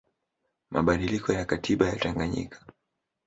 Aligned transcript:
mabadiliko 0.71 1.33
ya 1.33 1.45
katiba 1.45 1.87
ya 1.87 1.95
Tanganyika 1.95 2.65